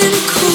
can 0.00 0.12
call 0.28 0.49